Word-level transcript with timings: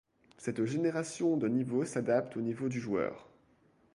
Cette 0.39 0.65
génération 0.65 1.37
de 1.37 1.47
niveaux 1.47 1.85
s'adapte 1.85 2.35
au 2.35 2.41
niveau 2.41 2.69
du 2.69 2.79
joueur. 2.79 3.29